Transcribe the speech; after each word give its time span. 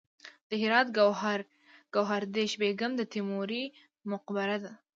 د 0.49 0.51
هرات 0.61 0.87
ګوهردش 1.93 2.51
بیګم 2.61 2.91
د 2.97 3.01
تیموري 3.13 3.63
مقبره 4.11 4.57
ده 4.63 4.71